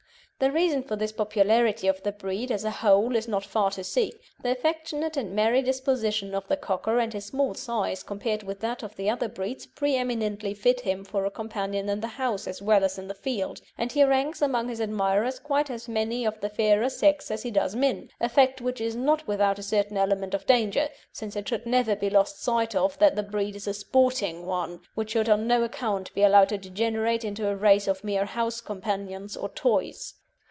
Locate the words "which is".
18.61-18.95